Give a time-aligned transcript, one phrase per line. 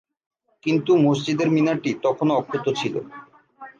[0.63, 2.95] কিন্তু মসজিদের মিনার টি তখনও অক্ষত ছিল।